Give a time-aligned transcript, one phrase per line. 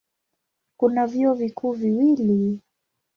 [0.77, 2.59] Kuna vyuo vikuu viwili.